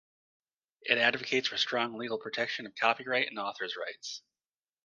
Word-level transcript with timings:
It 0.81 0.97
advocates 0.97 1.49
for 1.49 1.57
strong 1.57 1.95
legal 1.95 2.17
protection 2.17 2.65
of 2.65 2.73
copyright 2.73 3.27
and 3.27 3.37
authors' 3.37 3.75
rights. 3.75 4.23